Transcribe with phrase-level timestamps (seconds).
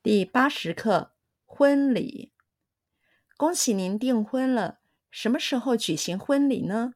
[0.00, 1.12] 第八十课
[1.44, 2.32] 婚礼。
[3.36, 4.78] 恭喜您订婚了，
[5.10, 6.94] 什么时候举行婚礼呢？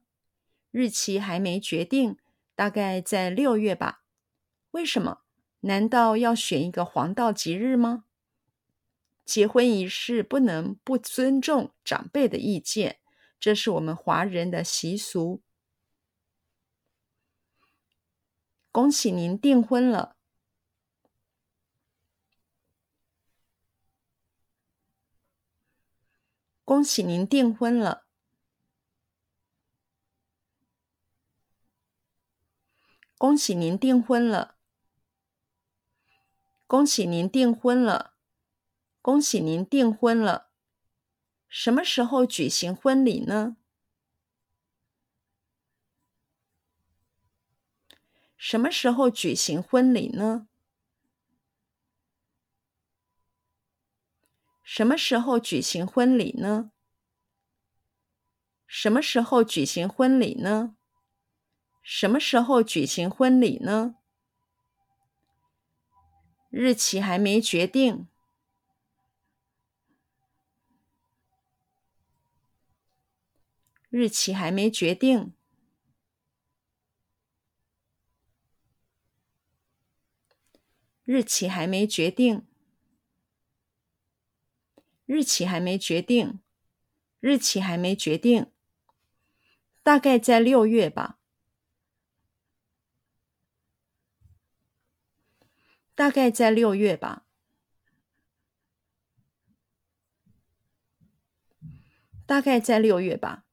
[0.70, 2.16] 日期还没决定，
[2.54, 4.04] 大概在六月吧。
[4.70, 5.22] 为什么？
[5.62, 8.04] 难道要选一个黄道吉日吗？
[9.24, 13.00] 结婚仪式不能不尊重长辈的意见，
[13.40, 15.42] 这是我们华人的习俗。
[18.70, 20.16] 恭喜您订婚了。
[26.72, 28.06] 恭喜您订婚了！
[33.18, 34.56] 恭喜您订婚了！
[36.66, 38.14] 恭喜您订婚了！
[39.02, 40.50] 恭喜您订婚了！
[41.46, 43.58] 什么时候举行婚礼呢？
[48.38, 50.48] 什么时候举行婚礼呢？
[54.74, 56.72] 什么时候举行婚礼呢？
[58.66, 60.76] 什么时候举行婚礼呢？
[61.82, 63.96] 什么时候举行婚礼呢？
[66.48, 68.08] 日期还没决定。
[73.90, 75.34] 日期还没决定。
[81.04, 82.46] 日期还没决定。
[85.04, 86.40] 日期还没决定，
[87.20, 88.50] 日期还没决定，
[89.82, 91.18] 大概在六月吧。
[95.94, 97.26] 大概在六月吧。
[102.24, 103.44] 大概在六月吧。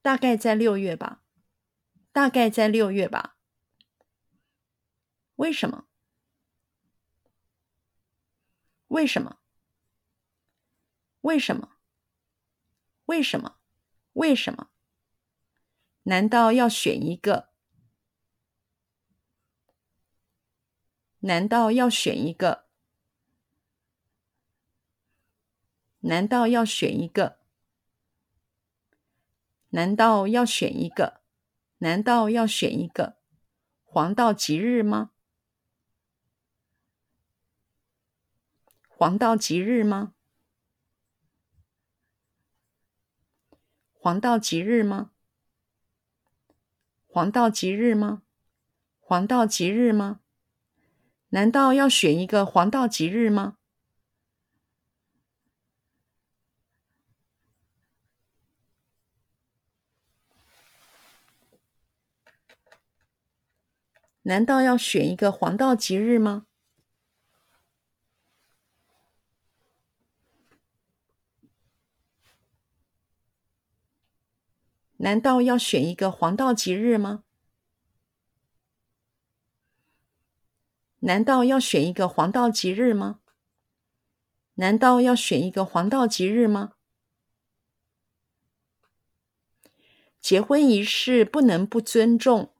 [0.00, 1.22] 大概在六月吧。
[2.12, 3.36] 大概在六月吧。
[5.34, 5.86] 为什么？
[8.96, 9.36] 为什么？
[11.20, 11.76] 为什么？
[13.04, 13.58] 为什么？
[14.14, 14.70] 为什么？
[16.04, 17.50] 难道要选一个？
[21.18, 22.64] 难道要选一个？
[26.00, 27.38] 难道要选一个？
[29.68, 31.20] 难道要选一个？
[31.80, 33.18] 难道要选一个？
[33.82, 35.10] 黄道吉日吗？
[38.98, 40.14] 黄道吉日吗？
[43.92, 45.10] 黄道吉日吗？
[47.06, 48.22] 黄道吉日吗？
[48.98, 50.20] 黄道吉日吗？
[51.28, 53.58] 难道要选一个黄道吉日吗？
[64.22, 66.45] 难道要选一个黄道吉日吗？
[75.06, 77.22] 难道要选一个黄道吉日吗？
[80.98, 83.20] 难道要选一个黄道吉日吗？
[84.54, 86.72] 难道要选一个黄道吉日吗？
[90.20, 92.52] 结婚仪式不能不尊重。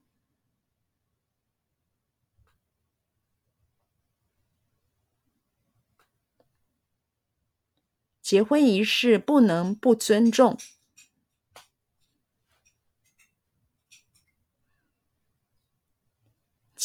[8.22, 10.56] 结婚仪式不能不尊重。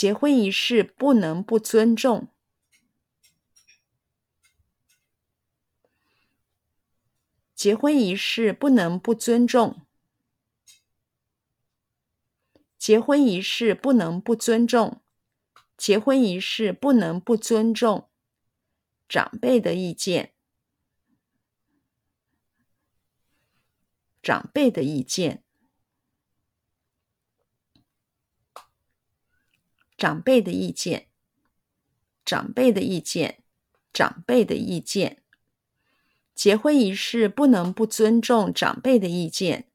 [0.01, 2.29] 结婚仪式不能不尊重。
[7.53, 9.85] 结婚仪式不能不尊重。
[12.79, 15.03] 结婚仪式不能不尊重。
[15.77, 18.09] 结婚仪式不能不尊重。
[19.07, 20.33] 长辈的意见。
[24.23, 25.43] 长辈的意见。
[30.01, 31.09] 长辈的意见，
[32.25, 33.43] 长辈的意见，
[33.93, 35.21] 长辈的意见。
[36.33, 39.67] 结婚仪式不能不尊重长辈的意见。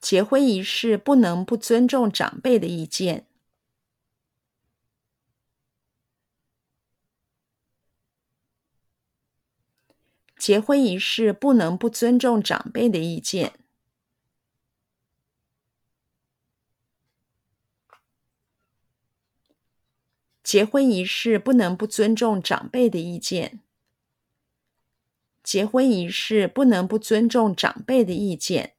[0.00, 3.26] 结婚仪式不能不尊重长辈的意见。
[10.36, 13.54] 结婚仪式不能不尊重长辈的意见。
[20.42, 23.60] 结婚仪式不能不尊重长辈的意见。
[25.42, 28.74] 结婚仪式不能不尊重长辈的意见，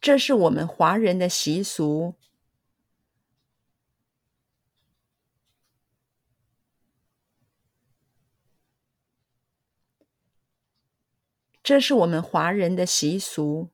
[0.00, 2.14] 这是我们华人的习俗。
[11.72, 13.70] 这是我们华人的习俗。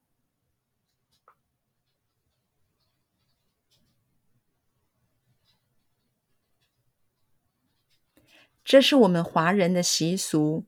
[8.65, 10.65] 这是我们华人的习俗。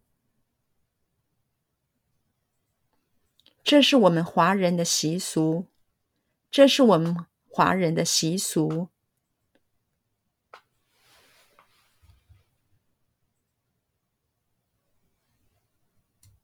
[3.62, 5.68] 这是我们华人的习俗。
[6.50, 8.88] 这是我们华人的习俗。